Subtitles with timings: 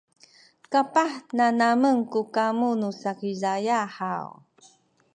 [0.71, 4.27] kapah nanamen ku kamu nu Sakizaya haw?